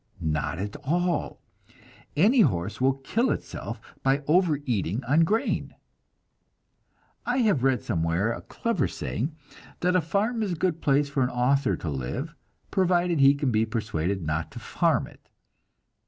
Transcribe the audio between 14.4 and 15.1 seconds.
to farm